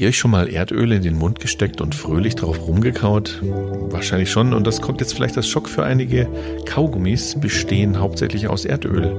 Habt 0.00 0.04
ihr 0.04 0.08
euch 0.08 0.18
schon 0.18 0.30
mal 0.30 0.48
Erdöl 0.48 0.92
in 0.92 1.02
den 1.02 1.18
Mund 1.18 1.40
gesteckt 1.40 1.82
und 1.82 1.94
fröhlich 1.94 2.34
drauf 2.34 2.58
rumgekaut? 2.66 3.38
Wahrscheinlich 3.42 4.30
schon. 4.30 4.54
Und 4.54 4.66
das 4.66 4.80
kommt 4.80 5.02
jetzt 5.02 5.12
vielleicht 5.12 5.36
als 5.36 5.46
Schock 5.46 5.68
für 5.68 5.84
einige. 5.84 6.26
Kaugummis 6.64 7.38
bestehen 7.38 8.00
hauptsächlich 8.00 8.48
aus 8.48 8.64
Erdöl. 8.64 9.14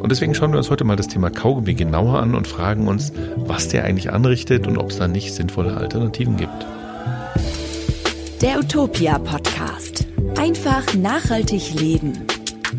Und 0.00 0.10
deswegen 0.10 0.34
schauen 0.34 0.50
wir 0.50 0.58
uns 0.58 0.68
heute 0.68 0.82
mal 0.82 0.96
das 0.96 1.06
Thema 1.06 1.30
Kaugummi 1.30 1.74
genauer 1.74 2.18
an 2.18 2.34
und 2.34 2.48
fragen 2.48 2.88
uns, 2.88 3.12
was 3.36 3.68
der 3.68 3.84
eigentlich 3.84 4.10
anrichtet 4.10 4.66
und 4.66 4.78
ob 4.78 4.90
es 4.90 4.98
da 4.98 5.06
nicht 5.06 5.32
sinnvolle 5.32 5.76
Alternativen 5.76 6.36
gibt. 6.36 6.66
Der 8.42 8.58
Utopia 8.58 9.20
Podcast. 9.20 10.08
Einfach 10.36 10.92
nachhaltig 10.94 11.72
leben. 11.80 12.26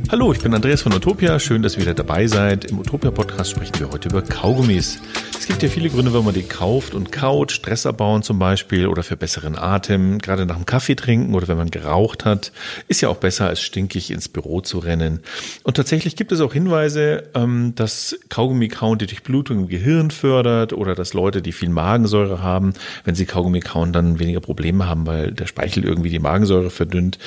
Hallo, 0.10 0.34
ich 0.34 0.42
bin 0.42 0.54
Andreas 0.54 0.82
von 0.82 0.94
Utopia. 0.94 1.40
Schön, 1.40 1.64
dass 1.64 1.76
ihr 1.76 1.84
wieder 1.84 1.94
dabei 1.94 2.28
seid. 2.28 2.66
Im 2.66 2.80
Utopia 2.80 3.12
Podcast 3.12 3.52
sprechen 3.52 3.80
wir 3.80 3.90
heute 3.90 4.10
über 4.10 4.22
Kaugummis. 4.22 5.00
Es 5.48 5.52
gibt 5.52 5.64
ja 5.64 5.70
viele 5.70 5.90
Gründe, 5.90 6.12
warum 6.12 6.26
man 6.26 6.36
die 6.36 6.44
kauft 6.44 6.94
und 6.94 7.14
kaut. 7.14 7.54
Stress 7.54 7.86
abbauen 7.86 8.22
zum 8.22 8.38
Beispiel 8.38 8.86
oder 8.88 9.02
für 9.02 9.16
besseren 9.16 9.58
Atem. 9.58 10.20
Gerade 10.20 10.46
nach 10.46 10.58
dem 10.58 10.66
Kaffee 10.66 10.96
trinken 10.96 11.34
oder 11.34 11.48
wenn 11.48 11.56
man 11.56 11.72
geraucht 11.72 12.26
hat. 12.26 12.52
Ist 12.90 13.00
ja 13.00 13.08
auch 13.08 13.16
besser, 13.16 13.48
als 13.48 13.62
stinkig 13.62 14.12
ins 14.12 14.28
Büro 14.28 14.60
zu 14.60 14.78
rennen. 14.80 15.22
Und 15.64 15.78
tatsächlich 15.78 16.18
gibt 16.18 16.34
es 16.34 16.42
auch 16.42 16.52
Hinweise, 16.52 17.30
ähm, 17.34 17.72
dass 17.76 18.20
Kaugummi 18.28 18.68
kauen 18.68 18.98
die 18.98 19.08
Durchblutung 19.08 19.60
im 19.60 19.68
Gehirn 19.70 20.12
fördert 20.12 20.74
oder 20.74 20.96
dass 20.96 21.14
Leute, 21.14 21.42
die 21.42 21.54
viel 21.54 21.70
Magensäure 21.70 22.44
haben, 22.44 22.74
wenn 23.06 23.16
sie 23.16 23.26
Kaugummi 23.26 23.62
kauen, 23.62 23.94
dann 23.94 24.20
weniger 24.20 24.42
Probleme 24.42 24.86
haben, 24.86 25.08
weil 25.08 25.32
der 25.32 25.48
Speichel 25.48 25.86
irgendwie 25.86 26.10
die 26.10 26.20
Magensäure 26.20 26.70
verdünnt. 26.70 27.20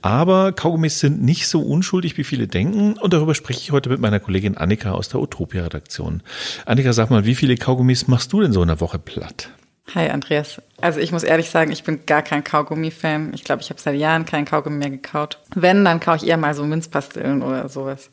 Aber 0.00 0.52
Kaugummis 0.52 0.98
sind 0.98 1.22
nicht 1.22 1.46
so 1.46 1.60
unschuldig, 1.60 2.16
wie 2.16 2.24
viele 2.24 2.48
denken. 2.48 2.94
Und 2.94 3.12
darüber 3.12 3.34
spreche 3.34 3.60
ich 3.60 3.70
heute 3.70 3.90
mit 3.90 4.00
meiner 4.00 4.18
Kollegin 4.18 4.56
Annika 4.56 4.92
aus 4.92 5.10
der 5.10 5.20
Utopia-Redaktion. 5.20 6.22
Annika, 6.64 6.94
sag 6.94 7.10
mal, 7.10 7.26
wie 7.26 7.34
viele 7.34 7.65
Kaugummis 7.66 8.06
machst 8.06 8.32
du 8.32 8.40
denn 8.40 8.52
so 8.52 8.62
in 8.62 8.68
der 8.68 8.80
Woche 8.80 8.96
platt? 8.96 9.50
Hi 9.92 10.08
Andreas. 10.08 10.62
Also 10.80 11.00
ich 11.00 11.10
muss 11.10 11.24
ehrlich 11.24 11.50
sagen, 11.50 11.72
ich 11.72 11.82
bin 11.82 12.06
gar 12.06 12.22
kein 12.22 12.44
Kaugummi-Fan. 12.44 13.34
Ich 13.34 13.42
glaube, 13.42 13.60
ich 13.60 13.70
habe 13.70 13.80
seit 13.80 13.96
Jahren 13.96 14.24
kein 14.24 14.44
Kaugummi 14.44 14.76
mehr 14.76 14.90
gekaut. 14.90 15.40
Wenn, 15.52 15.84
dann 15.84 15.98
kaufe 15.98 16.18
ich 16.18 16.30
eher 16.30 16.36
mal 16.36 16.54
so 16.54 16.62
Minzpastillen 16.62 17.42
oder 17.42 17.68
sowas. 17.68 18.08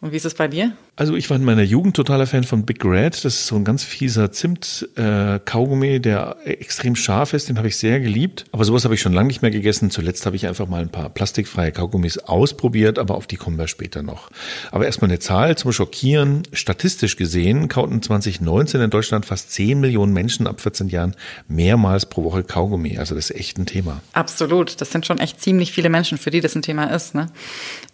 Und 0.00 0.10
wie 0.10 0.16
ist 0.16 0.24
es 0.24 0.34
bei 0.34 0.48
dir? 0.48 0.72
Also 0.94 1.16
ich 1.16 1.30
war 1.30 1.38
in 1.38 1.44
meiner 1.44 1.62
Jugend 1.62 1.96
totaler 1.96 2.26
Fan 2.26 2.44
von 2.44 2.66
Big 2.66 2.84
Red. 2.84 3.14
Das 3.24 3.34
ist 3.34 3.46
so 3.46 3.56
ein 3.56 3.64
ganz 3.64 3.82
fieser 3.82 4.30
Zimt-Kaugummi, 4.30 5.94
äh, 5.94 6.00
der 6.00 6.36
extrem 6.44 6.96
scharf 6.96 7.32
ist. 7.32 7.48
Den 7.48 7.56
habe 7.56 7.68
ich 7.68 7.78
sehr 7.78 7.98
geliebt. 7.98 8.44
Aber 8.52 8.66
sowas 8.66 8.84
habe 8.84 8.94
ich 8.94 9.00
schon 9.00 9.14
lange 9.14 9.28
nicht 9.28 9.40
mehr 9.40 9.50
gegessen. 9.50 9.90
Zuletzt 9.90 10.26
habe 10.26 10.36
ich 10.36 10.46
einfach 10.46 10.68
mal 10.68 10.82
ein 10.82 10.90
paar 10.90 11.08
plastikfreie 11.08 11.72
Kaugummis 11.72 12.18
ausprobiert, 12.18 12.98
aber 12.98 13.14
auf 13.14 13.26
die 13.26 13.36
kommen 13.36 13.56
wir 13.56 13.68
später 13.68 14.02
noch. 14.02 14.30
Aber 14.70 14.84
erstmal 14.84 15.10
eine 15.10 15.18
Zahl 15.18 15.56
zum 15.56 15.72
Schockieren. 15.72 16.42
Statistisch 16.52 17.16
gesehen 17.16 17.68
kauten 17.68 18.02
2019 18.02 18.82
in 18.82 18.90
Deutschland 18.90 19.24
fast 19.24 19.50
10 19.50 19.80
Millionen 19.80 20.12
Menschen 20.12 20.46
ab 20.46 20.60
14 20.60 20.88
Jahren 20.88 21.16
mehrmals 21.48 22.04
pro 22.04 22.22
Woche 22.22 22.44
Kaugummi. 22.44 22.98
Also 22.98 23.14
das 23.14 23.30
ist 23.30 23.36
echt 23.40 23.58
ein 23.58 23.64
Thema. 23.64 24.02
Absolut. 24.12 24.78
Das 24.82 24.90
sind 24.90 25.06
schon 25.06 25.16
echt 25.18 25.40
ziemlich 25.40 25.72
viele 25.72 25.88
Menschen, 25.88 26.18
für 26.18 26.30
die 26.30 26.42
das 26.42 26.54
ein 26.54 26.60
Thema 26.60 26.84
ist. 26.94 27.14
Ne? 27.14 27.28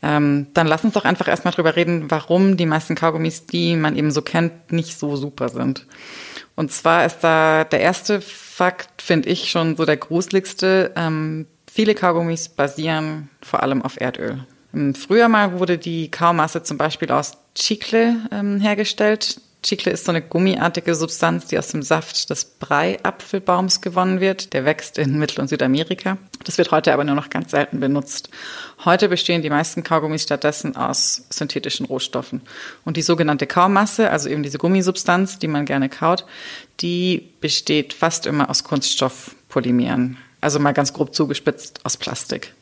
Ähm, 0.02 0.48
dann 0.52 0.66
lass 0.66 0.82
uns 0.82 0.94
doch 0.94 1.04
einfach 1.04 1.28
erstmal 1.28 1.54
drüber 1.54 1.76
reden, 1.76 2.10
warum 2.10 2.56
die 2.56 2.66
meisten 2.66 2.87
Kaugummis, 2.96 3.46
die 3.46 3.76
man 3.76 3.96
eben 3.96 4.10
so 4.10 4.22
kennt, 4.22 4.72
nicht 4.72 4.98
so 4.98 5.16
super 5.16 5.48
sind. 5.48 5.86
Und 6.54 6.72
zwar 6.72 7.06
ist 7.06 7.20
da 7.20 7.64
der 7.64 7.80
erste 7.80 8.20
Fakt, 8.20 9.02
finde 9.02 9.28
ich, 9.28 9.50
schon 9.50 9.76
so 9.76 9.84
der 9.84 9.96
gruseligste. 9.96 10.92
Ähm, 10.96 11.46
viele 11.70 11.94
Kaugummis 11.94 12.48
basieren 12.48 13.30
vor 13.42 13.62
allem 13.62 13.82
auf 13.82 14.00
Erdöl. 14.00 14.44
Früher 14.94 15.28
mal 15.28 15.58
wurde 15.58 15.78
die 15.78 16.10
Kaumasse 16.10 16.62
zum 16.62 16.76
Beispiel 16.76 17.10
aus 17.10 17.38
Chicle 17.54 18.16
ähm, 18.30 18.60
hergestellt. 18.60 19.40
Chicle 19.62 19.92
ist 19.92 20.04
so 20.04 20.12
eine 20.12 20.22
gummiartige 20.22 20.94
Substanz, 20.94 21.46
die 21.46 21.58
aus 21.58 21.68
dem 21.68 21.82
Saft 21.82 22.30
des 22.30 22.44
Breiapfelbaums 22.44 23.80
gewonnen 23.80 24.20
wird. 24.20 24.52
Der 24.52 24.64
wächst 24.64 24.98
in 24.98 25.18
Mittel- 25.18 25.40
und 25.40 25.48
Südamerika. 25.48 26.16
Das 26.44 26.58
wird 26.58 26.70
heute 26.70 26.92
aber 26.92 27.02
nur 27.04 27.16
noch 27.16 27.28
ganz 27.28 27.50
selten 27.50 27.80
benutzt. 27.80 28.30
Heute 28.84 29.08
bestehen 29.08 29.42
die 29.42 29.50
meisten 29.50 29.82
Kaugummis 29.82 30.22
stattdessen 30.22 30.76
aus 30.76 31.26
synthetischen 31.30 31.86
Rohstoffen. 31.86 32.42
Und 32.84 32.96
die 32.96 33.02
sogenannte 33.02 33.46
Kaumasse, 33.48 34.10
also 34.10 34.28
eben 34.28 34.44
diese 34.44 34.58
Gummisubstanz, 34.58 35.40
die 35.40 35.48
man 35.48 35.64
gerne 35.64 35.88
kaut, 35.88 36.24
die 36.80 37.32
besteht 37.40 37.92
fast 37.94 38.26
immer 38.26 38.50
aus 38.50 38.62
Kunststoffpolymeren. 38.62 40.18
Also 40.40 40.60
mal 40.60 40.72
ganz 40.72 40.92
grob 40.92 41.14
zugespitzt 41.14 41.80
aus 41.84 41.96
Plastik. 41.96 42.54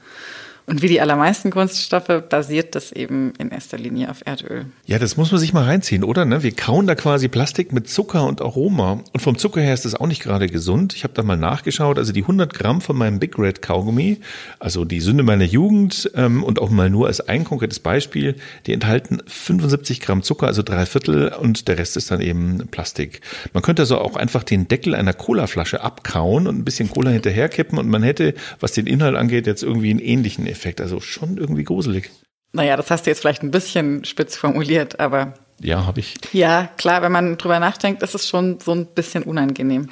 Und 0.68 0.82
wie 0.82 0.88
die 0.88 1.00
allermeisten 1.00 1.52
Kunststoffe 1.52 2.24
basiert 2.28 2.74
das 2.74 2.90
eben 2.90 3.32
in 3.38 3.50
erster 3.50 3.78
Linie 3.78 4.10
auf 4.10 4.22
Erdöl. 4.24 4.66
Ja, 4.84 4.98
das 4.98 5.16
muss 5.16 5.30
man 5.30 5.38
sich 5.38 5.52
mal 5.52 5.62
reinziehen, 5.62 6.02
oder? 6.02 6.24
Ne? 6.24 6.42
Wir 6.42 6.50
kauen 6.50 6.88
da 6.88 6.96
quasi 6.96 7.28
Plastik 7.28 7.72
mit 7.72 7.88
Zucker 7.88 8.26
und 8.26 8.42
Aroma. 8.42 9.04
Und 9.12 9.20
vom 9.20 9.38
Zucker 9.38 9.60
her 9.60 9.74
ist 9.74 9.84
das 9.84 9.94
auch 9.94 10.08
nicht 10.08 10.24
gerade 10.24 10.48
gesund. 10.48 10.92
Ich 10.94 11.04
habe 11.04 11.14
da 11.14 11.22
mal 11.22 11.36
nachgeschaut. 11.36 11.98
Also 11.98 12.12
die 12.12 12.22
100 12.22 12.52
Gramm 12.52 12.80
von 12.80 12.96
meinem 12.96 13.20
Big 13.20 13.38
Red 13.38 13.62
Kaugummi, 13.62 14.18
also 14.58 14.84
die 14.84 15.00
Sünde 15.00 15.22
meiner 15.22 15.44
Jugend 15.44 16.10
ähm, 16.16 16.42
und 16.42 16.60
auch 16.60 16.70
mal 16.70 16.90
nur 16.90 17.06
als 17.06 17.20
ein 17.20 17.44
konkretes 17.44 17.78
Beispiel, 17.78 18.34
die 18.66 18.72
enthalten 18.72 19.22
75 19.24 20.00
Gramm 20.00 20.24
Zucker, 20.24 20.48
also 20.48 20.64
drei 20.64 20.84
Viertel 20.84 21.28
und 21.28 21.68
der 21.68 21.78
Rest 21.78 21.96
ist 21.96 22.10
dann 22.10 22.20
eben 22.20 22.66
Plastik. 22.72 23.20
Man 23.52 23.62
könnte 23.62 23.82
also 23.82 23.98
auch 23.98 24.16
einfach 24.16 24.42
den 24.42 24.66
Deckel 24.66 24.96
einer 24.96 25.12
Colaflasche 25.12 25.80
abkauen 25.82 26.48
und 26.48 26.58
ein 26.58 26.64
bisschen 26.64 26.90
Cola 26.90 27.10
hinterherkippen 27.10 27.78
und 27.78 27.88
man 27.88 28.02
hätte, 28.02 28.34
was 28.58 28.72
den 28.72 28.88
Inhalt 28.88 29.14
angeht, 29.14 29.46
jetzt 29.46 29.62
irgendwie 29.62 29.90
einen 29.90 30.00
ähnlichen 30.00 30.44
Effekt. 30.46 30.55
Also 30.80 31.00
schon 31.00 31.36
irgendwie 31.36 31.64
gruselig. 31.64 32.10
Naja, 32.52 32.76
das 32.76 32.90
hast 32.90 33.06
du 33.06 33.10
jetzt 33.10 33.20
vielleicht 33.20 33.42
ein 33.42 33.50
bisschen 33.50 34.04
spitz 34.04 34.36
formuliert, 34.36 34.98
aber. 34.98 35.34
Ja, 35.60 35.86
habe 35.86 36.00
ich. 36.00 36.14
Ja, 36.32 36.68
klar, 36.76 37.02
wenn 37.02 37.12
man 37.12 37.38
drüber 37.38 37.60
nachdenkt, 37.60 38.02
ist 38.02 38.14
es 38.14 38.28
schon 38.28 38.60
so 38.60 38.72
ein 38.72 38.86
bisschen 38.86 39.22
unangenehm. 39.22 39.90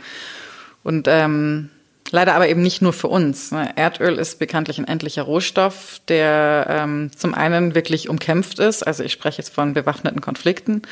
Und 0.83 1.07
ähm, 1.09 1.71
leider 2.11 2.35
aber 2.35 2.49
eben 2.49 2.63
nicht 2.63 2.83
nur 2.83 2.93
für 2.93 3.09
uns. 3.09 3.51
Ne? 3.51 3.71
Erdöl 3.77 4.19
ist 4.19 4.39
bekanntlich 4.39 4.79
ein 4.79 4.87
endlicher 4.87 5.23
Rohstoff, 5.23 6.01
der 6.09 6.67
ähm, 6.69 7.11
zum 7.17 7.35
einen 7.35 7.75
wirklich 7.75 8.09
umkämpft 8.09 8.59
ist. 8.59 8.87
Also 8.87 9.03
ich 9.03 9.13
spreche 9.13 9.39
jetzt 9.39 9.55
von 9.55 9.75
bewaffneten 9.75 10.21
Konflikten. 10.21 10.83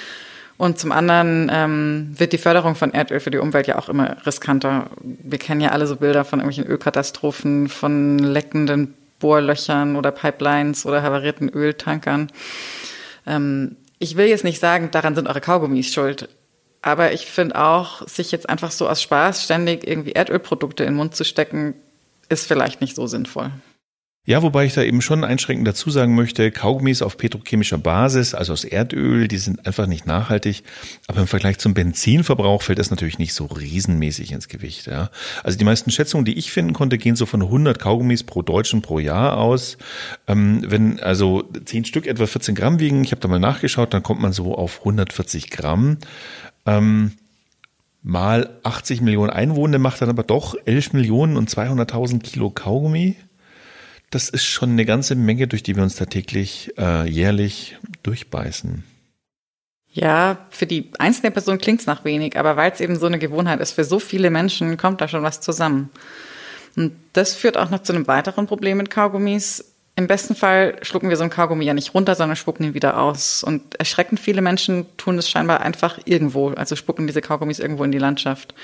Und 0.59 0.79
zum 0.79 0.93
anderen 0.93 1.51
ähm, 1.53 2.15
wird 2.17 2.33
die 2.33 2.39
Förderung 2.39 2.75
von 2.75 2.93
Erdöl 2.93 3.21
für 3.21 3.31
die 3.31 3.39
Umwelt 3.39 3.67
ja 3.67 3.79
auch 3.79 3.89
immer 3.89 4.17
riskanter. 4.27 4.91
Wir 5.03 5.39
kennen 5.39 5.61
ja 5.61 5.71
alle 5.71 5.87
so 5.87 5.97
Bilder 5.97 6.25
von 6.25 6.41
irgendwelchen 6.41 6.71
Ölkatastrophen, 6.71 7.69
von 7.69 8.19
leckenden 8.19 8.95
Bohrlöchern 9.23 9.97
oder 9.97 10.11
Pipelines 10.11 10.85
oder 10.85 11.03
havarierten 11.03 11.49
Öltankern. 11.49 12.31
Ähm, 13.27 13.77
ich 13.99 14.17
will 14.17 14.27
jetzt 14.27 14.45
nicht 14.45 14.61
sagen, 14.61 14.91
daran 14.91 15.15
sind 15.15 15.29
eure 15.29 15.41
Kaugummis 15.41 15.95
schuld. 15.95 16.29
Aber 16.83 17.13
ich 17.13 17.27
finde 17.27 17.57
auch, 17.57 18.07
sich 18.09 18.33
jetzt 18.33 18.49
einfach 18.49 18.73
so 18.73 18.89
aus 18.89 19.01
Spaß 19.01 19.45
ständig 19.45 19.87
irgendwie 19.87 20.13
Erdölprodukte 20.13 20.83
in 20.83 20.91
den 20.91 20.97
Mund 20.97 21.15
zu 21.15 21.25
stecken, 21.25 21.75
ist 22.29 22.49
vielleicht 22.49 22.81
nicht 22.81 22.97
so 22.97 23.07
sinnvoll. 23.07 23.53
Ja, 24.25 24.41
wobei 24.41 24.67
ich 24.67 24.75
da 24.75 24.85
eben 24.85 25.03
schon 25.03 25.25
einschränkend 25.25 25.67
dazu 25.67 25.91
sagen 25.91 26.15
möchte, 26.15 26.53
Kaugummis 26.53 27.03
auf 27.03 27.17
petrochemischer 27.17 27.79
Basis, 27.79 28.35
also 28.35 28.53
aus 28.53 28.63
Erdöl, 28.63 29.27
die 29.27 29.39
sind 29.39 29.67
einfach 29.67 29.89
nicht 29.89 30.07
nachhaltig. 30.07 30.63
Aber 31.09 31.23
im 31.23 31.27
Vergleich 31.27 31.59
zum 31.59 31.75
Benzinverbrauch 31.75 32.63
fällt 32.63 32.79
das 32.79 32.93
natürlich 32.93 33.19
nicht 33.19 33.35
so 33.35 33.47
riesenmäßig 33.47 34.31
ins 34.31 34.47
Gewicht. 34.47 34.87
Ja. 34.87 35.11
Also 35.43 35.59
die 35.59 35.65
meisten 35.65 35.91
Schätzungen, 35.91 36.25
die 36.25 36.39
ich 36.39 36.53
finden 36.53 36.73
konnte, 36.73 36.99
gehen 36.99 37.17
so 37.17 37.27
von 37.27 37.43
100 37.43 37.81
Kaugummis 37.81 38.23
pro 38.23 38.43
Deutschen 38.43 38.81
pro 38.81 39.01
Jahr 39.01 39.39
aus. 39.39 39.77
Ähm, 40.29 40.63
wenn 40.69 41.01
also 41.01 41.43
10 41.65 41.85
Stück 41.85 42.07
etwa 42.07 42.29
14 42.29 42.55
Gramm 42.55 42.79
wiegen, 42.79 43.03
ich 43.03 43.11
habe 43.11 43.21
da 43.21 43.27
mal 43.27 43.41
nachgeschaut, 43.41 43.93
dann 43.93 44.05
kommt 44.05 44.21
man 44.21 44.33
so 44.33 44.55
auf 44.55 44.79
140 44.79 45.51
Gramm. 45.51 45.99
Ähm, 46.65 47.15
mal 48.05 48.51
80 48.63 49.01
Millionen 49.01 49.31
Einwohner 49.31 49.81
macht 49.81 50.01
dann 50.01 50.11
aber 50.11 50.23
doch 50.23 50.55
11 50.65 50.93
Millionen 50.93 51.37
und 51.37 51.51
200.000 51.51 52.21
Kilo 52.21 52.51
Kaugummi 52.51 53.17
das 54.13 54.29
ist 54.29 54.45
schon 54.45 54.71
eine 54.71 54.85
ganze 54.85 55.15
Menge, 55.15 55.49
durch 55.49 55.63
die 55.63 55.75
wir 55.75 55.83
uns 55.83 55.97
da 55.97 56.05
täglich 56.05 56.73
äh, 56.79 57.09
jährlich 57.09 57.79
durchbeißen. 58.03 58.85
Ja, 59.89 60.47
für 60.51 60.67
die 60.67 60.91
einzelne 60.99 61.31
Person 61.31 61.59
klingt 61.59 61.81
es 61.81 61.87
nach 61.87 62.05
wenig, 62.05 62.39
aber 62.39 62.57
weil 62.57 62.73
es 62.73 62.81
eben 62.81 62.99
so 62.99 63.07
eine 63.07 63.19
Gewohnheit 63.19 63.61
ist, 63.61 63.73
für 63.73 63.85
so 63.85 63.99
viele 63.99 64.31
Menschen 64.31 64.77
kommt 64.77 65.01
da 65.01 65.09
schon 65.09 65.23
was 65.23 65.41
zusammen. 65.41 65.91
Und 66.77 66.93
das 67.15 67.35
führt 67.35 67.57
auch 67.57 67.71
noch 67.71 67.83
zu 67.83 67.93
einem 67.93 68.07
weiteren 68.07 68.47
Problem 68.47 68.79
mit 68.79 68.91
Kaugummis. 68.91 69.65
Im 69.97 70.07
besten 70.07 70.35
Fall 70.35 70.77
schlucken 70.83 71.11
wir 71.11 71.17
so 71.17 71.25
ein 71.25 71.31
Kaugummi 71.31 71.65
ja 71.65 71.75
nicht 71.75 71.95
runter, 71.95 72.15
sondern 72.15 72.37
spucken 72.37 72.65
ihn 72.65 72.75
wieder 72.75 72.99
aus. 72.99 73.43
Und 73.43 73.75
erschreckend 73.77 74.21
viele 74.21 74.41
Menschen 74.43 74.87
tun 74.99 75.19
es 75.19 75.29
scheinbar 75.29 75.61
einfach 75.61 75.99
irgendwo, 76.05 76.49
also 76.51 76.77
spucken 76.77 77.07
diese 77.07 77.21
Kaugummis 77.21 77.59
irgendwo 77.59 77.85
in 77.85 77.93
die 77.93 77.99
Landschaft. 77.99 78.55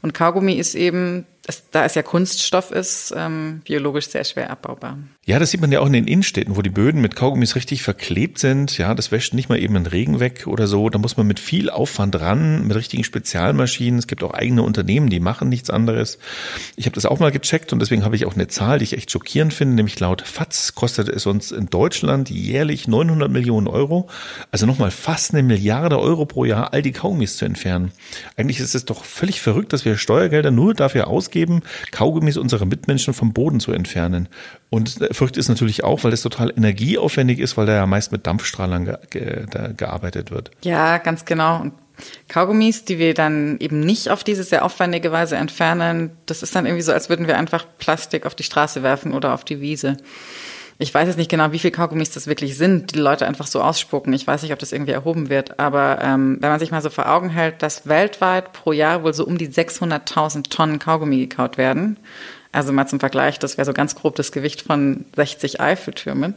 Und 0.00 0.14
Kaugummi 0.14 0.54
ist 0.54 0.74
eben 0.74 1.26
das, 1.48 1.70
da 1.70 1.86
es 1.86 1.94
ja 1.94 2.02
Kunststoff 2.02 2.70
ist, 2.70 3.14
ähm, 3.16 3.62
biologisch 3.64 4.08
sehr 4.08 4.22
schwer 4.24 4.50
abbaubar. 4.50 4.98
Ja, 5.24 5.38
das 5.38 5.50
sieht 5.50 5.62
man 5.62 5.72
ja 5.72 5.80
auch 5.80 5.86
in 5.86 5.94
den 5.94 6.06
Innenstädten, 6.06 6.56
wo 6.56 6.62
die 6.62 6.68
Böden 6.68 7.00
mit 7.00 7.16
Kaugummis 7.16 7.56
richtig 7.56 7.82
verklebt 7.82 8.38
sind. 8.38 8.76
Ja, 8.76 8.94
das 8.94 9.12
wäscht 9.12 9.32
nicht 9.32 9.48
mal 9.48 9.58
eben 9.58 9.72
den 9.72 9.86
Regen 9.86 10.20
weg 10.20 10.46
oder 10.46 10.66
so. 10.66 10.90
Da 10.90 10.98
muss 10.98 11.16
man 11.16 11.26
mit 11.26 11.40
viel 11.40 11.70
Aufwand 11.70 12.20
ran, 12.20 12.66
mit 12.66 12.76
richtigen 12.76 13.02
Spezialmaschinen. 13.02 13.98
Es 13.98 14.06
gibt 14.06 14.22
auch 14.22 14.34
eigene 14.34 14.62
Unternehmen, 14.62 15.08
die 15.08 15.20
machen 15.20 15.48
nichts 15.48 15.70
anderes. 15.70 16.18
Ich 16.76 16.84
habe 16.84 16.94
das 16.94 17.06
auch 17.06 17.18
mal 17.18 17.32
gecheckt 17.32 17.72
und 17.72 17.78
deswegen 17.78 18.04
habe 18.04 18.14
ich 18.14 18.26
auch 18.26 18.34
eine 18.34 18.48
Zahl, 18.48 18.78
die 18.78 18.84
ich 18.84 18.92
echt 18.92 19.10
schockierend 19.10 19.54
finde, 19.54 19.74
nämlich 19.74 19.98
laut 20.00 20.20
FATS 20.20 20.74
kostet 20.74 21.08
es 21.08 21.24
uns 21.24 21.50
in 21.50 21.70
Deutschland 21.70 22.28
jährlich 22.28 22.88
900 22.88 23.30
Millionen 23.30 23.68
Euro, 23.68 24.10
also 24.50 24.66
nochmal 24.66 24.90
fast 24.90 25.32
eine 25.32 25.42
Milliarde 25.42 25.98
Euro 25.98 26.26
pro 26.26 26.44
Jahr, 26.44 26.74
all 26.74 26.82
die 26.82 26.92
Kaugummis 26.92 27.38
zu 27.38 27.46
entfernen. 27.46 27.92
Eigentlich 28.36 28.60
ist 28.60 28.74
es 28.74 28.84
doch 28.84 29.02
völlig 29.02 29.40
verrückt, 29.40 29.72
dass 29.72 29.86
wir 29.86 29.96
Steuergelder 29.96 30.50
nur 30.50 30.74
dafür 30.74 31.06
ausgeben, 31.06 31.37
Kaugummis 31.90 32.36
unserer 32.36 32.64
Mitmenschen 32.64 33.14
vom 33.14 33.32
Boden 33.32 33.60
zu 33.60 33.72
entfernen. 33.72 34.28
Und 34.70 34.98
verrückt 35.12 35.36
ist 35.36 35.48
natürlich 35.48 35.84
auch, 35.84 36.04
weil 36.04 36.10
das 36.10 36.22
total 36.22 36.52
energieaufwendig 36.56 37.38
ist, 37.38 37.56
weil 37.56 37.66
da 37.66 37.74
ja 37.74 37.86
meist 37.86 38.12
mit 38.12 38.26
Dampfstrahlern 38.26 38.84
ge 38.84 38.96
ge 39.10 39.46
gearbeitet 39.76 40.30
wird. 40.30 40.50
Ja, 40.62 40.98
ganz 40.98 41.24
genau. 41.24 41.60
Und 41.60 41.72
Kaugummis, 42.28 42.84
die 42.84 42.98
wir 42.98 43.14
dann 43.14 43.58
eben 43.58 43.80
nicht 43.80 44.10
auf 44.10 44.22
diese 44.22 44.44
sehr 44.44 44.64
aufwendige 44.64 45.10
Weise 45.10 45.36
entfernen, 45.36 46.10
das 46.26 46.42
ist 46.42 46.54
dann 46.54 46.66
irgendwie 46.66 46.82
so, 46.82 46.92
als 46.92 47.08
würden 47.08 47.26
wir 47.26 47.36
einfach 47.36 47.66
Plastik 47.78 48.26
auf 48.26 48.34
die 48.34 48.44
Straße 48.44 48.82
werfen 48.82 49.14
oder 49.14 49.34
auf 49.34 49.44
die 49.44 49.60
Wiese. 49.60 49.96
Ich 50.80 50.94
weiß 50.94 51.08
jetzt 51.08 51.16
nicht 51.16 51.30
genau, 51.30 51.50
wie 51.50 51.58
viel 51.58 51.72
Kaugummis 51.72 52.10
das 52.12 52.28
wirklich 52.28 52.56
sind, 52.56 52.94
die 52.94 53.00
Leute 53.00 53.26
einfach 53.26 53.48
so 53.48 53.60
ausspucken. 53.60 54.12
Ich 54.12 54.26
weiß 54.26 54.42
nicht, 54.42 54.52
ob 54.52 54.60
das 54.60 54.70
irgendwie 54.70 54.92
erhoben 54.92 55.28
wird. 55.28 55.58
Aber 55.58 55.98
ähm, 56.00 56.38
wenn 56.40 56.50
man 56.50 56.60
sich 56.60 56.70
mal 56.70 56.82
so 56.82 56.88
vor 56.88 57.10
Augen 57.10 57.30
hält, 57.30 57.62
dass 57.62 57.88
weltweit 57.88 58.52
pro 58.52 58.70
Jahr 58.72 59.02
wohl 59.02 59.12
so 59.12 59.26
um 59.26 59.38
die 59.38 59.48
600.000 59.48 60.50
Tonnen 60.50 60.78
Kaugummi 60.78 61.18
gekaut 61.18 61.58
werden, 61.58 61.96
also 62.52 62.72
mal 62.72 62.86
zum 62.86 63.00
Vergleich, 63.00 63.40
das 63.40 63.58
wäre 63.58 63.64
so 63.64 63.72
ganz 63.72 63.96
grob 63.96 64.14
das 64.14 64.30
Gewicht 64.30 64.62
von 64.62 65.04
60 65.16 65.60
Eiffeltürmen. 65.60 66.36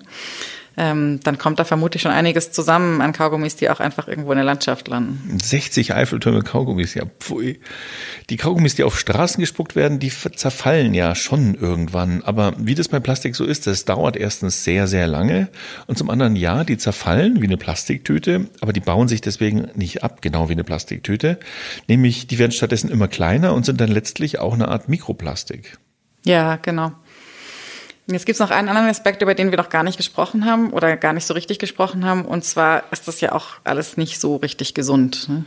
Ähm, 0.77 1.19
dann 1.23 1.37
kommt 1.37 1.59
da 1.59 1.65
vermutlich 1.65 2.01
schon 2.01 2.11
einiges 2.11 2.51
zusammen 2.51 3.01
an 3.01 3.11
Kaugummis, 3.11 3.57
die 3.57 3.69
auch 3.69 3.81
einfach 3.81 4.07
irgendwo 4.07 4.31
in 4.31 4.37
der 4.37 4.45
Landschaft 4.45 4.87
landen. 4.87 5.37
60 5.41 5.93
Eiffeltürme 5.93 6.43
Kaugummis, 6.43 6.93
ja, 6.93 7.03
pfui. 7.19 7.59
Die 8.29 8.37
Kaugummis, 8.37 8.75
die 8.75 8.83
auf 8.83 8.97
Straßen 8.97 9.41
gespuckt 9.41 9.75
werden, 9.75 9.99
die 9.99 10.09
zerfallen 10.09 10.93
ja 10.93 11.13
schon 11.13 11.55
irgendwann. 11.55 12.23
Aber 12.23 12.53
wie 12.57 12.75
das 12.75 12.87
bei 12.87 13.01
Plastik 13.01 13.35
so 13.35 13.43
ist, 13.43 13.67
das 13.67 13.83
dauert 13.83 14.15
erstens 14.15 14.63
sehr, 14.63 14.87
sehr 14.87 15.07
lange. 15.07 15.49
Und 15.87 15.97
zum 15.97 16.09
anderen, 16.09 16.37
ja, 16.37 16.63
die 16.63 16.77
zerfallen 16.77 17.41
wie 17.41 17.47
eine 17.47 17.57
Plastiktüte, 17.57 18.47
aber 18.61 18.71
die 18.71 18.79
bauen 18.79 19.09
sich 19.09 19.19
deswegen 19.19 19.67
nicht 19.75 20.03
ab, 20.03 20.21
genau 20.21 20.47
wie 20.47 20.53
eine 20.53 20.63
Plastiktüte. 20.63 21.37
Nämlich, 21.87 22.27
die 22.27 22.39
werden 22.39 22.53
stattdessen 22.53 22.89
immer 22.89 23.09
kleiner 23.09 23.53
und 23.53 23.65
sind 23.65 23.81
dann 23.81 23.91
letztlich 23.91 24.39
auch 24.39 24.53
eine 24.53 24.69
Art 24.69 24.87
Mikroplastik. 24.87 25.77
Ja, 26.23 26.55
genau. 26.55 26.93
Jetzt 28.13 28.25
gibt 28.25 28.35
es 28.35 28.39
noch 28.39 28.51
einen 28.51 28.69
anderen 28.69 28.89
Aspekt, 28.89 29.21
über 29.21 29.35
den 29.35 29.51
wir 29.51 29.57
noch 29.57 29.69
gar 29.69 29.83
nicht 29.83 29.97
gesprochen 29.97 30.45
haben 30.45 30.71
oder 30.71 30.97
gar 30.97 31.13
nicht 31.13 31.25
so 31.25 31.33
richtig 31.33 31.59
gesprochen 31.59 32.05
haben. 32.05 32.25
Und 32.25 32.45
zwar 32.45 32.83
ist 32.91 33.07
das 33.07 33.21
ja 33.21 33.31
auch 33.31 33.47
alles 33.63 33.97
nicht 33.97 34.19
so 34.19 34.37
richtig 34.37 34.73
gesund. 34.73 35.29
Ne? 35.29 35.45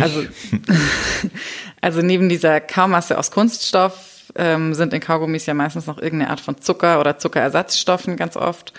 Also, 0.00 0.22
also 1.80 2.02
neben 2.02 2.28
dieser 2.28 2.60
Kaumasse 2.60 3.18
aus 3.18 3.30
Kunststoff 3.30 4.32
ähm, 4.34 4.74
sind 4.74 4.92
in 4.94 5.00
Kaugummis 5.00 5.46
ja 5.46 5.54
meistens 5.54 5.86
noch 5.86 5.98
irgendeine 5.98 6.30
Art 6.30 6.40
von 6.40 6.60
Zucker 6.60 7.00
oder 7.00 7.18
Zuckerersatzstoffen 7.18 8.16
ganz 8.16 8.36
oft. 8.36 8.72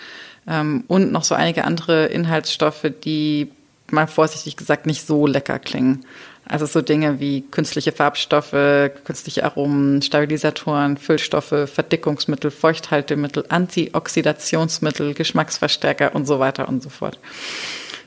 Ähm, 0.46 0.84
und 0.88 1.12
noch 1.12 1.24
so 1.24 1.34
einige 1.34 1.64
andere 1.64 2.06
Inhaltsstoffe, 2.06 2.86
die 3.04 3.50
mal 3.90 4.06
vorsichtig 4.06 4.56
gesagt 4.56 4.86
nicht 4.86 5.06
so 5.06 5.26
lecker 5.26 5.58
klingen. 5.58 6.04
Also 6.46 6.66
so 6.66 6.82
Dinge 6.82 7.20
wie 7.20 7.42
künstliche 7.42 7.92
Farbstoffe, 7.92 8.90
künstliche 9.04 9.44
Aromen, 9.44 10.02
Stabilisatoren, 10.02 10.98
Füllstoffe, 10.98 11.70
Verdickungsmittel, 11.72 12.50
Feuchthaltemittel, 12.50 13.46
Antioxidationsmittel, 13.48 15.14
Geschmacksverstärker 15.14 16.14
und 16.14 16.26
so 16.26 16.38
weiter 16.38 16.68
und 16.68 16.82
so 16.82 16.90
fort. 16.90 17.18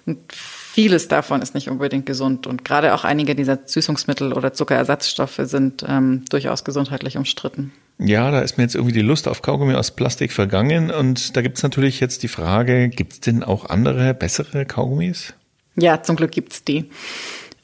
Und 0.06 0.20
vieles 0.32 1.08
davon 1.08 1.42
ist 1.42 1.56
nicht 1.56 1.70
unbedingt 1.70 2.06
gesund. 2.06 2.46
Und 2.46 2.64
gerade 2.64 2.94
auch 2.94 3.04
einige 3.04 3.34
dieser 3.34 3.58
Süßungsmittel 3.66 4.32
oder 4.32 4.54
Zuckerersatzstoffe 4.54 5.40
sind 5.44 5.84
ähm, 5.88 6.24
durchaus 6.30 6.64
gesundheitlich 6.64 7.18
umstritten. 7.18 7.74
Ja, 7.98 8.30
da 8.30 8.42
ist 8.42 8.58
mir 8.58 8.64
jetzt 8.64 8.76
irgendwie 8.76 8.94
die 8.94 9.02
Lust 9.02 9.28
auf 9.28 9.42
Kaugummi 9.42 9.74
aus 9.74 9.90
Plastik 9.92 10.32
vergangen. 10.32 10.92
Und 10.92 11.36
da 11.36 11.42
gibt's 11.42 11.64
natürlich 11.64 12.00
jetzt 12.00 12.22
die 12.22 12.28
Frage, 12.28 12.90
gibt's 12.90 13.20
denn 13.22 13.44
auch 13.44 13.66
andere, 13.66 14.14
bessere 14.14 14.68
Kaugummis? 14.68 15.34
Ja, 15.76 16.04
zum 16.04 16.16
Glück 16.16 16.32
gibt's 16.32 16.64
die. 16.64 16.92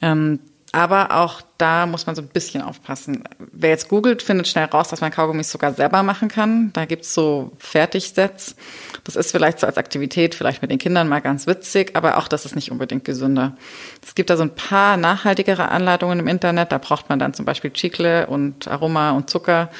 Ähm, 0.02 0.40
aber 0.74 1.12
auch 1.12 1.40
da 1.56 1.86
muss 1.86 2.06
man 2.06 2.16
so 2.16 2.22
ein 2.22 2.26
bisschen 2.26 2.60
aufpassen. 2.60 3.22
Wer 3.38 3.70
jetzt 3.70 3.88
googelt, 3.88 4.22
findet 4.22 4.48
schnell 4.48 4.64
raus, 4.64 4.88
dass 4.88 5.00
man 5.00 5.12
Kaugummis 5.12 5.48
sogar 5.52 5.72
selber 5.72 6.02
machen 6.02 6.26
kann. 6.26 6.72
Da 6.72 6.84
gibt's 6.84 7.14
so 7.14 7.52
Fertigsets. 7.58 8.56
Das 9.04 9.14
ist 9.14 9.30
vielleicht 9.30 9.60
so 9.60 9.68
als 9.68 9.78
Aktivität, 9.78 10.34
vielleicht 10.34 10.62
mit 10.62 10.72
den 10.72 10.78
Kindern 10.78 11.08
mal 11.08 11.20
ganz 11.20 11.46
witzig, 11.46 11.94
aber 11.94 12.18
auch 12.18 12.26
das 12.26 12.44
ist 12.44 12.56
nicht 12.56 12.72
unbedingt 12.72 13.04
gesünder. 13.04 13.56
Es 14.04 14.16
gibt 14.16 14.30
da 14.30 14.36
so 14.36 14.42
ein 14.42 14.56
paar 14.56 14.96
nachhaltigere 14.96 15.68
Anleitungen 15.68 16.18
im 16.18 16.26
Internet. 16.26 16.72
Da 16.72 16.78
braucht 16.78 17.08
man 17.08 17.20
dann 17.20 17.34
zum 17.34 17.44
Beispiel 17.44 17.70
Chicle 17.70 18.26
und 18.26 18.66
Aroma 18.66 19.12
und 19.12 19.30
Zucker. 19.30 19.70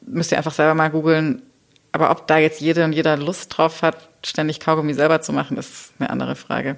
Müsst 0.00 0.32
ihr 0.32 0.38
einfach 0.38 0.54
selber 0.54 0.74
mal 0.74 0.88
googeln. 0.88 1.42
Aber 1.92 2.10
ob 2.10 2.26
da 2.26 2.38
jetzt 2.38 2.60
jede 2.60 2.84
und 2.84 2.92
jeder 2.92 3.16
Lust 3.16 3.56
drauf 3.56 3.82
hat, 3.82 3.96
ständig 4.24 4.60
Kaugummi 4.60 4.94
selber 4.94 5.20
zu 5.22 5.32
machen, 5.32 5.56
ist 5.56 5.92
eine 5.98 6.10
andere 6.10 6.36
Frage. 6.36 6.76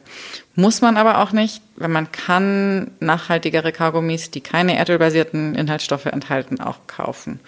Muss 0.55 0.83
man 0.83 0.97
aber 0.97 1.19
auch 1.19 1.33
nicht, 1.33 1.63
wenn 1.77 1.91
man 1.91 2.13
kann 2.13 2.91
nachhaltigere 3.01 3.73
Kaugummis, 3.73 4.31
die 4.31 4.41
keine 4.41 4.77
erdölbasierten 4.77 5.55
Inhaltsstoffe 5.55 6.07
enthalten, 6.07 6.61
auch 6.61 6.79
kaufen. 6.87 7.41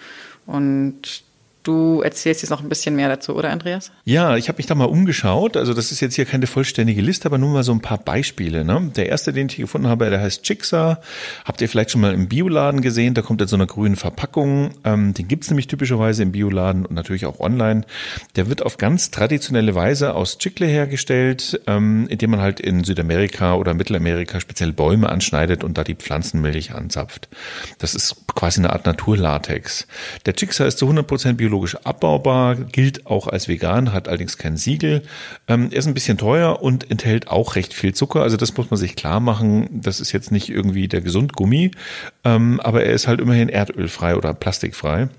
Und 0.45 1.23
Du 1.63 2.01
erzählst 2.01 2.41
jetzt 2.41 2.49
noch 2.49 2.61
ein 2.61 2.67
bisschen 2.67 2.93
mehr 2.93 3.07
dazu, 3.07 3.37
oder 3.37 3.49
Andreas? 3.49 3.89
Ja, 4.03 4.35
ich 4.35 4.49
habe 4.49 4.57
mich 4.57 4.65
da 4.65 4.75
mal 4.75 4.83
umgeschaut. 4.83 5.55
Also 5.55 5.73
das 5.73 5.93
ist 5.93 6.01
jetzt 6.01 6.15
hier 6.15 6.25
keine 6.25 6.45
vollständige 6.45 7.01
Liste, 7.01 7.25
aber 7.25 7.37
nur 7.37 7.51
mal 7.51 7.63
so 7.63 7.71
ein 7.71 7.79
paar 7.79 7.99
Beispiele. 7.99 8.65
Ne? 8.65 8.91
Der 8.97 9.07
erste, 9.07 9.31
den 9.31 9.47
ich 9.47 9.55
hier 9.55 9.63
gefunden 9.63 9.87
habe, 9.87 10.09
der 10.09 10.19
heißt 10.19 10.43
Chixa. 10.43 10.99
Habt 11.45 11.61
ihr 11.61 11.69
vielleicht 11.69 11.91
schon 11.91 12.01
mal 12.01 12.13
im 12.13 12.27
Bioladen 12.27 12.81
gesehen? 12.81 13.13
Da 13.13 13.21
kommt 13.21 13.41
in 13.41 13.47
so 13.47 13.55
einer 13.55 13.65
grünen 13.65 13.95
Verpackung. 13.95 14.71
Ähm, 14.83 15.13
den 15.13 15.29
gibt's 15.29 15.49
nämlich 15.49 15.67
typischerweise 15.67 16.23
im 16.23 16.33
Bioladen 16.33 16.85
und 16.85 16.95
natürlich 16.95 17.25
auch 17.25 17.39
online. 17.39 17.85
Der 18.35 18.49
wird 18.49 18.61
auf 18.61 18.75
ganz 18.77 19.09
traditionelle 19.09 19.73
Weise 19.73 20.15
aus 20.15 20.39
Chicle 20.39 20.67
hergestellt, 20.67 21.61
ähm, 21.65 22.07
indem 22.09 22.31
man 22.31 22.41
halt 22.41 22.59
in 22.59 22.83
Südamerika 22.83 23.55
oder 23.55 23.73
Mittelamerika 23.73 24.41
speziell 24.41 24.73
Bäume 24.73 25.07
anschneidet 25.07 25.63
und 25.63 25.77
da 25.77 25.85
die 25.85 25.95
Pflanzenmilch 25.95 26.73
anzapft. 26.73 27.29
Das 27.77 27.95
ist 27.95 28.17
quasi 28.35 28.59
eine 28.59 28.73
Art 28.73 28.85
Naturlatex. 28.85 29.87
Der 30.25 30.35
Chixa 30.35 30.65
ist 30.65 30.77
zu 30.77 30.89
100% 30.89 31.33
biologisch 31.33 31.52
biologisch 31.53 31.75
abbaubar, 31.83 32.55
gilt 32.55 33.05
auch 33.05 33.27
als 33.27 33.47
vegan, 33.47 33.93
hat 33.93 34.07
allerdings 34.07 34.39
kein 34.39 34.57
Siegel. 34.57 35.03
Ähm, 35.47 35.69
er 35.71 35.77
ist 35.77 35.85
ein 35.85 35.93
bisschen 35.93 36.17
teuer 36.17 36.63
und 36.63 36.89
enthält 36.89 37.27
auch 37.27 37.55
recht 37.55 37.75
viel 37.75 37.93
Zucker. 37.93 38.23
Also 38.23 38.37
das 38.37 38.57
muss 38.57 38.71
man 38.71 38.79
sich 38.79 38.95
klar 38.95 39.19
machen. 39.19 39.69
Das 39.71 39.99
ist 39.99 40.13
jetzt 40.13 40.31
nicht 40.31 40.49
irgendwie 40.49 40.87
der 40.87 41.01
Gesundgummi, 41.01 41.69
ähm, 42.23 42.59
aber 42.59 42.83
er 42.83 42.93
ist 42.93 43.07
halt 43.07 43.21
immerhin 43.21 43.49
erdölfrei 43.49 44.15
oder 44.15 44.33
plastikfrei. 44.33 45.09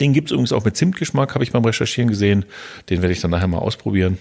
Den 0.00 0.12
gibt 0.12 0.28
es 0.28 0.32
übrigens 0.32 0.52
auch 0.52 0.64
mit 0.64 0.76
Zimtgeschmack, 0.76 1.34
habe 1.34 1.44
ich 1.44 1.52
beim 1.52 1.64
Recherchieren 1.64 2.08
gesehen. 2.08 2.44
Den 2.90 3.00
werde 3.00 3.12
ich 3.12 3.20
dann 3.20 3.30
nachher 3.30 3.46
mal 3.46 3.58
ausprobieren. 3.58 4.18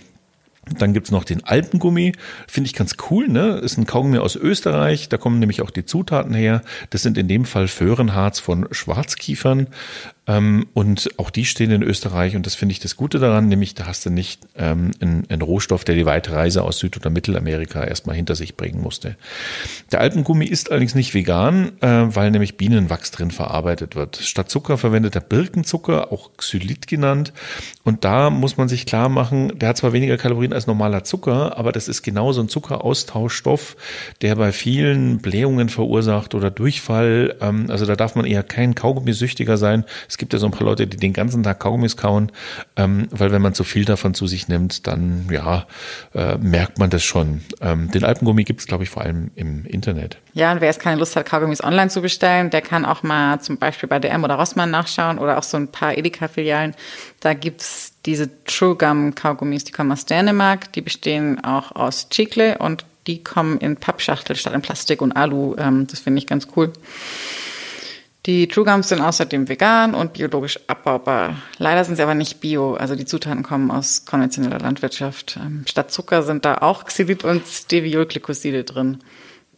Dann 0.78 0.94
gibt's 0.94 1.12
noch 1.12 1.24
den 1.24 1.44
Alpengummi, 1.46 2.14
finde 2.48 2.68
ich 2.68 2.76
ganz 2.76 2.96
cool, 3.10 3.28
ne? 3.28 3.58
Ist 3.58 3.78
ein 3.78 3.86
Kaugummi 3.86 4.18
aus 4.18 4.36
Österreich, 4.36 5.10
da 5.10 5.18
kommen 5.18 5.40
nämlich 5.40 5.62
auch 5.62 5.72
die 5.72 5.86
Zutaten 5.86 6.34
her. 6.34 6.62
Das 6.90 7.04
sind 7.04 7.18
in 7.18 7.28
dem 7.28 7.46
Fall 7.46 7.68
Föhrenharz 7.68 8.40
von 8.40 8.68
Schwarzkiefern. 8.72 9.68
Ähm, 10.28 10.68
und 10.74 11.10
auch 11.18 11.30
die 11.30 11.46
stehen 11.46 11.72
in 11.72 11.84
Österreich 11.84 12.36
und 12.36 12.46
das 12.46 12.56
finde 12.56 12.74
ich 12.74 12.80
das 12.80 12.98
Gute 12.98 13.20
daran, 13.20 13.48
nämlich 13.48 13.76
da 13.76 13.86
hast 13.86 14.06
du 14.06 14.10
nicht 14.10 14.42
ähm, 14.58 14.92
einen, 15.00 15.26
einen 15.30 15.42
Rohstoff, 15.42 15.86
der 15.86 15.96
die 15.96 16.06
weite 16.06 16.34
Reise 16.34 16.64
aus 16.64 16.80
Süd- 16.80 16.98
oder 16.98 17.10
Mittelamerika 17.10 17.84
erstmal 17.84 18.16
hinter 18.16 18.36
sich 18.36 18.58
bringen 18.58 18.82
musste. 18.82 19.16
Der 19.92 20.02
Alpengummi 20.02 20.46
ist 20.46 20.70
allerdings 20.70 20.96
nicht 20.96 21.14
vegan, 21.14 21.72
äh, 21.82 21.88
weil 21.88 22.32
nämlich 22.32 22.58
Bienenwachs 22.58 23.12
drin 23.12 23.32
verarbeitet 23.32 23.96
wird. 23.96 24.18
Statt 24.18 24.50
Zucker 24.50 24.78
verwendet 24.78 25.16
er 25.16 25.22
Birkenzucker, 25.22 26.12
auch 26.12 26.32
Xylit 26.36 26.88
genannt. 26.88 27.32
Und 27.84 28.04
da 28.04 28.30
muss 28.30 28.58
man 28.58 28.68
sich 28.68 28.86
klar 28.86 29.08
machen, 29.08 29.58
der 29.58 29.70
hat 29.70 29.78
zwar 29.78 29.94
weniger 29.94 30.18
Kalorien 30.18 30.52
als 30.52 30.68
normaler 30.68 31.06
Zucker, 31.06 31.58
aber 31.58 31.72
das 31.72 31.88
ist 31.88 32.04
genauso 32.04 32.42
ein 32.42 32.50
Zuckeraustauschstoff, 32.50 33.78
der 34.22 34.36
bei 34.36 34.52
vielen 34.52 35.20
Blähungen 35.20 35.70
verursacht 35.70 36.36
oder 36.36 36.52
Durchfall. 36.52 37.36
Ähm, 37.40 37.68
also 37.70 37.86
da 37.86 37.96
darf 37.96 38.16
man 38.16 38.26
eher 38.26 38.44
kein 38.44 38.76
Kaugummisüchtiger 38.76 39.56
sein. 39.58 39.86
Es 40.10 40.17
es 40.18 40.20
gibt 40.20 40.34
ja 40.34 40.40
so 40.40 40.48
ein 40.48 40.52
paar 40.52 40.66
Leute, 40.66 40.88
die 40.88 40.98
den 40.98 41.14
ganzen 41.14 41.44
Tag 41.44 41.60
Kaugummis 41.60 41.96
kauen, 41.96 42.32
ähm, 42.76 43.08
weil 43.12 43.32
wenn 43.32 43.44
man 43.44 43.54
zu 43.54 43.64
viel 43.64 43.86
davon 43.86 44.16
zu 44.16 44.26
sich 44.26 44.48
nimmt, 44.48 44.88
dann 44.88 45.28
ja, 45.30 45.68
äh, 46.16 46.40
merkt 46.40 46.80
man 46.80 46.90
das 46.90 47.04
schon. 47.04 47.42
Ähm, 47.62 47.92
den 47.92 48.04
Alpengummi 48.04 48.44
gibt 48.44 48.62
es, 48.62 48.66
glaube 48.66 48.84
ich, 48.84 48.90
vor 48.90 49.04
allem 49.04 49.30
im 49.36 49.64
Internet. 49.68 50.18
Ja, 50.34 50.52
und 50.52 50.60
wer 50.60 50.70
jetzt 50.70 50.80
keine 50.80 50.98
Lust 50.98 51.16
hat, 51.16 51.28
Kaugummis 51.28 51.64
online 51.64 51.92
zu 51.92 52.02
bestellen, 52.02 52.50
der 52.50 52.62
kann 52.62 52.84
auch 52.84 53.04
mal 53.04 53.40
zum 53.42 53.60
Beispiel 53.60 53.88
bei 53.88 54.00
DM 54.00 54.24
oder 54.24 54.34
Rossmann 54.34 54.72
nachschauen 54.72 55.20
oder 55.20 55.38
auch 55.38 55.44
so 55.44 55.56
ein 55.56 55.68
paar 55.68 55.96
Edeka-Filialen. 55.96 56.74
Da 57.20 57.36
gibt 57.36 57.62
es 57.62 57.94
diese 58.08 58.44
True 58.46 58.76
Gum 58.76 59.14
Kaugummis, 59.14 59.66
die 59.66 59.72
kommen 59.72 59.92
aus 59.92 60.08
Dänemark, 60.08 60.74
die 60.74 60.82
bestehen 60.82 61.44
auch 61.44 61.76
aus 61.76 62.10
Chicle 62.10 62.58
und 62.58 62.86
die 63.06 63.24
kommen 63.24 63.60
in 63.60 63.78
Pappschachtel 63.78 64.36
statt 64.36 64.56
in 64.56 64.64
Plastik 64.64 65.00
und 65.00 65.12
Alu. 65.12 65.56
Ähm, 65.60 65.86
das 65.86 66.00
finde 66.00 66.18
ich 66.18 66.26
ganz 66.26 66.48
cool. 66.56 66.74
Die 68.28 68.50
True 68.50 68.66
Gums 68.66 68.90
sind 68.90 69.00
außerdem 69.00 69.48
vegan 69.48 69.96
und 69.96 70.12
biologisch 70.12 70.60
abbaubar. 70.68 71.38
Leider 71.60 71.86
sind 71.86 71.96
sie 71.96 72.04
aber 72.04 72.14
nicht 72.14 72.42
bio, 72.42 72.74
also 72.74 72.94
die 72.94 73.06
Zutaten 73.06 73.42
kommen 73.42 73.72
aus 73.72 74.04
konventioneller 74.04 74.60
Landwirtschaft. 74.60 75.40
Ähm, 75.42 75.64
statt 75.66 75.92
Zucker 75.94 76.24
sind 76.24 76.44
da 76.44 76.56
auch 76.56 76.84
Xylit 76.84 77.24
und 77.24 77.48
Steviolglykoside 77.48 78.66
drin. 78.66 78.98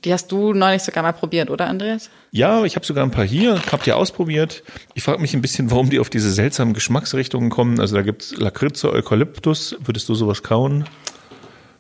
Die 0.06 0.14
hast 0.14 0.32
du 0.32 0.54
neulich 0.54 0.84
sogar 0.84 1.02
mal 1.02 1.14
probiert, 1.14 1.50
oder 1.50 1.66
Andreas? 1.66 2.12
Ja, 2.32 2.64
ich 2.64 2.76
habe 2.76 2.86
sogar 2.86 3.04
ein 3.04 3.10
paar 3.10 3.26
hier, 3.26 3.60
habt 3.72 3.88
ihr 3.88 3.98
ausprobiert. 3.98 4.64
Ich 4.94 5.02
frage 5.02 5.20
mich 5.20 5.34
ein 5.34 5.42
bisschen, 5.42 5.72
warum 5.72 5.90
die 5.90 5.98
auf 5.98 6.12
diese 6.12 6.32
seltsamen 6.32 6.76
Geschmacksrichtungen 6.76 7.50
kommen. 7.50 7.80
Also 7.80 7.96
da 7.96 8.04
gibt's 8.04 8.38
Lakritze, 8.38 8.94
Eukalyptus. 8.94 9.78
Würdest 9.84 10.08
du 10.08 10.14
sowas 10.14 10.44
kauen? 10.44 10.86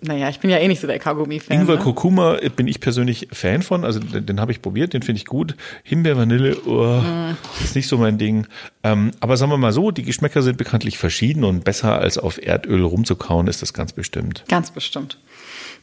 Naja, 0.01 0.29
ich 0.29 0.39
bin 0.39 0.49
ja 0.49 0.57
eh 0.57 0.67
nicht 0.67 0.79
so 0.79 0.87
der 0.87 0.97
Kaugummi-Fan. 0.97 1.59
Ingwer 1.59 1.75
ne? 1.75 1.81
Kurkuma 1.81 2.37
bin 2.55 2.67
ich 2.67 2.79
persönlich 2.79 3.27
Fan 3.33 3.61
von, 3.61 3.83
also 3.83 3.99
den, 3.99 4.25
den 4.25 4.39
habe 4.39 4.51
ich 4.53 4.61
probiert, 4.61 4.93
den 4.93 5.01
finde 5.01 5.17
ich 5.17 5.25
gut. 5.25 5.55
Himbeer, 5.83 6.15
Vanille, 6.15 6.55
oh, 6.65 7.01
Mm. 7.01 7.35
ist 7.61 7.75
nicht 7.75 7.87
so 7.87 7.97
mein 7.97 8.17
Ding. 8.17 8.47
Ähm, 8.83 9.11
aber 9.19 9.35
sagen 9.35 9.51
wir 9.51 9.57
mal 9.57 9.73
so, 9.73 9.91
die 9.91 10.03
Geschmäcker 10.03 10.41
sind 10.41 10.57
bekanntlich 10.57 10.97
verschieden 10.97 11.43
und 11.43 11.65
besser 11.65 11.99
als 11.99 12.17
auf 12.17 12.41
Erdöl 12.41 12.83
rumzukauen 12.83 13.47
ist 13.47 13.61
das 13.61 13.73
ganz 13.73 13.91
bestimmt. 13.91 14.45
Ganz 14.47 14.71
bestimmt. 14.71 15.17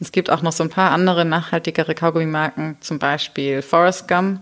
Es 0.01 0.13
gibt 0.13 0.31
auch 0.31 0.41
noch 0.43 0.53
so 0.53 0.63
ein 0.63 0.71
paar 0.71 0.93
andere 0.93 1.25
nachhaltigere 1.25 1.95
Kaugummimarken, 1.95 2.77
zum 2.81 2.99
Beispiel 2.99 3.61
Forest 3.63 4.09
Gum 4.09 4.41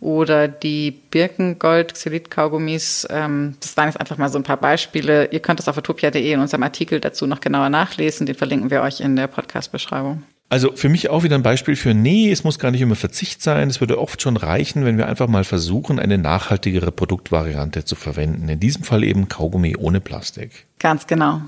oder 0.00 0.48
die 0.48 0.90
Birkengold 0.90 1.94
Xylit 1.94 2.30
Kaugummis. 2.30 3.06
Ähm, 3.10 3.56
das 3.60 3.76
waren 3.76 3.88
jetzt 3.88 3.98
einfach 3.98 4.18
mal 4.18 4.28
so 4.28 4.38
ein 4.38 4.44
paar 4.44 4.58
Beispiele. 4.58 5.30
Ihr 5.30 5.40
könnt 5.40 5.58
das 5.58 5.68
auf 5.68 5.76
utopia.de 5.76 6.32
in 6.32 6.40
unserem 6.40 6.62
Artikel 6.62 7.00
dazu 7.00 7.26
noch 7.26 7.40
genauer 7.40 7.70
nachlesen. 7.70 8.26
Den 8.26 8.34
verlinken 8.34 8.70
wir 8.70 8.82
euch 8.82 9.00
in 9.00 9.16
der 9.16 9.26
Podcast-Beschreibung. 9.26 10.22
Also 10.50 10.72
für 10.76 10.88
mich 10.88 11.10
auch 11.10 11.24
wieder 11.24 11.36
ein 11.36 11.42
Beispiel 11.42 11.74
für, 11.74 11.94
nee, 11.94 12.30
es 12.30 12.44
muss 12.44 12.58
gar 12.58 12.70
nicht 12.70 12.82
immer 12.82 12.94
Verzicht 12.94 13.42
sein. 13.42 13.68
Es 13.68 13.80
würde 13.80 13.98
oft 13.98 14.20
schon 14.20 14.36
reichen, 14.36 14.84
wenn 14.84 14.98
wir 14.98 15.08
einfach 15.08 15.26
mal 15.26 15.42
versuchen, 15.42 15.98
eine 15.98 16.18
nachhaltigere 16.18 16.92
Produktvariante 16.92 17.84
zu 17.84 17.96
verwenden. 17.96 18.48
In 18.48 18.60
diesem 18.60 18.84
Fall 18.84 19.02
eben 19.04 19.28
Kaugummi 19.28 19.74
ohne 19.76 20.00
Plastik. 20.00 20.66
Ganz 20.78 21.06
genau. 21.06 21.40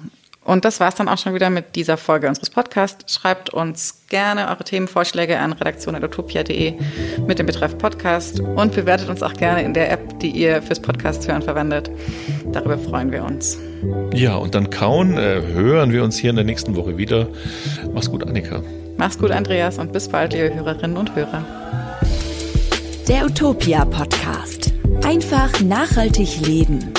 Und 0.47 0.65
das 0.65 0.79
war's 0.79 0.95
dann 0.95 1.09
auch 1.09 1.19
schon 1.19 1.35
wieder 1.35 1.51
mit 1.51 1.75
dieser 1.75 1.97
Folge 1.97 2.29
unseres 2.29 2.51
Podcasts. 2.51 3.13
Schreibt 3.13 3.51
uns 3.51 4.03
gerne 4.09 4.49
eure 4.49 4.63
Themenvorschläge 4.63 5.39
an 5.39 5.53
redaktion.utopia.de 5.53 6.75
mit 7.27 7.39
dem 7.41 7.47
Betreff 7.47 7.77
Podcast 7.77 8.39
und 8.39 8.73
bewertet 8.73 9.09
uns 9.09 9.25
auch 9.25 9.35
gerne 9.35 9.63
in 9.63 9.75
der 9.75 9.91
App, 9.91 10.21
die 10.21 10.31
ihr 10.31 10.63
fürs 10.63 10.81
Podcast 10.81 11.27
hören 11.27 11.43
verwendet. 11.43 11.91
Darüber 12.53 12.79
freuen 12.79 13.11
wir 13.11 13.25
uns. 13.25 13.59
Ja, 14.15 14.37
und 14.37 14.55
dann 14.55 14.71
kauen, 14.71 15.19
äh, 15.19 15.43
hören 15.53 15.93
wir 15.93 16.05
uns 16.05 16.17
hier 16.17 16.31
in 16.31 16.37
der 16.37 16.45
nächsten 16.45 16.77
Woche 16.77 16.97
wieder. 16.97 17.27
Mach's 17.93 18.09
gut, 18.09 18.23
Annika. 18.23 18.63
Mach's 18.97 19.19
gut, 19.19 19.33
Andreas, 19.33 19.79
und 19.79 19.93
bis 19.93 20.09
bald, 20.09 20.33
liebe 20.33 20.55
Hörerinnen 20.55 20.97
und 20.97 21.15
Hörer. 21.17 21.45
Der 23.09 23.27
Utopia 23.27 23.85
Podcast. 23.85 24.73
Einfach 25.05 25.61
nachhaltig 25.61 26.41
leben. 26.47 26.96